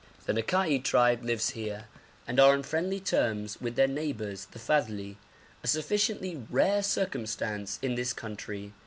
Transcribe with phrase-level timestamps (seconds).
[0.25, 1.85] The Nakai tribe live here,
[2.27, 5.17] and are on friendly terms with their neighbours the Fadhli
[5.63, 8.73] a sufficiently rare circumstance in this country.